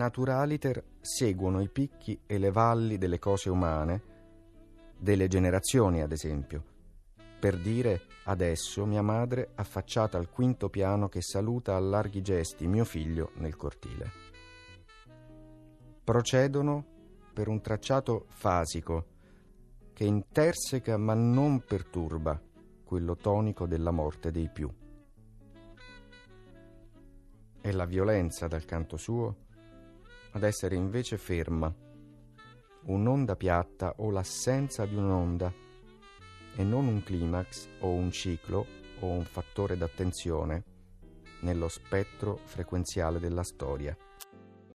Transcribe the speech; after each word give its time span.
naturaliter 0.00 0.82
seguono 0.98 1.60
i 1.60 1.68
picchi 1.68 2.18
e 2.24 2.38
le 2.38 2.50
valli 2.50 2.96
delle 2.96 3.18
cose 3.18 3.50
umane, 3.50 4.02
delle 4.96 5.28
generazioni 5.28 6.00
ad 6.00 6.10
esempio, 6.10 6.64
per 7.38 7.58
dire 7.58 8.00
adesso 8.24 8.86
mia 8.86 9.02
madre 9.02 9.50
affacciata 9.56 10.16
al 10.16 10.30
quinto 10.30 10.70
piano 10.70 11.10
che 11.10 11.20
saluta 11.20 11.76
a 11.76 11.80
larghi 11.80 12.22
gesti 12.22 12.66
mio 12.66 12.86
figlio 12.86 13.32
nel 13.34 13.56
cortile. 13.56 14.10
Procedono 16.02 16.84
per 17.34 17.48
un 17.48 17.60
tracciato 17.60 18.24
fasico 18.28 19.06
che 19.92 20.04
interseca 20.04 20.96
ma 20.96 21.12
non 21.12 21.60
perturba 21.60 22.40
quello 22.84 23.16
tonico 23.16 23.66
della 23.66 23.90
morte 23.90 24.30
dei 24.30 24.48
più. 24.48 24.72
È 27.60 27.70
la 27.70 27.84
violenza 27.84 28.48
dal 28.48 28.64
canto 28.64 28.96
suo 28.96 29.48
ad 30.32 30.42
essere 30.42 30.76
invece 30.76 31.18
ferma, 31.18 31.72
un'onda 32.84 33.36
piatta 33.36 33.94
o 33.98 34.10
l'assenza 34.10 34.86
di 34.86 34.94
un'onda 34.94 35.52
e 36.56 36.62
non 36.64 36.86
un 36.86 37.02
climax 37.02 37.68
o 37.80 37.90
un 37.90 38.10
ciclo 38.10 38.66
o 39.00 39.06
un 39.06 39.24
fattore 39.24 39.76
d'attenzione 39.76 40.64
nello 41.40 41.68
spettro 41.68 42.38
frequenziale 42.44 43.18
della 43.18 43.42
storia. 43.42 43.96